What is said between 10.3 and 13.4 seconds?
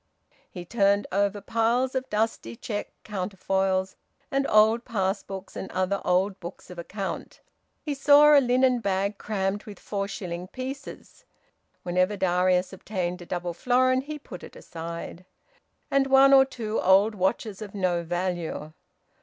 pieces (whenever Darius obtained a